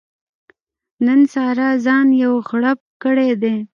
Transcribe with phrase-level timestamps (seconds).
[1.05, 3.55] نن سارا ځان یو غړوپ کړی دی.